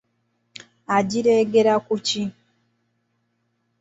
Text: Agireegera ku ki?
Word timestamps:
Agireegera 0.97 1.73
ku 1.85 1.95
ki? 2.07 2.21